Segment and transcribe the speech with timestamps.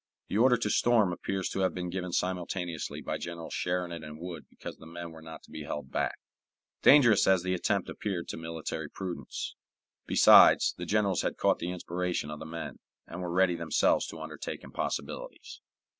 [0.29, 4.47] The order to storm appears to have been given simultaneously by Generals Sheridan and Wood
[4.49, 6.17] because the men were not to be held back,
[6.81, 9.53] dangerous as the attempt appeared to military prudence.
[10.07, 14.19] Besides, the generals had caught the inspiration of the men, and were ready themselves to
[14.19, 15.61] undertake impossibilities.